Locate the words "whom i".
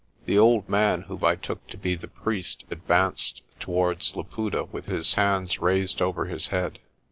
1.01-1.35